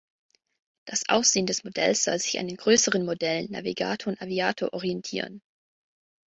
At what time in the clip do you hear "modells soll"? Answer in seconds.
1.63-2.17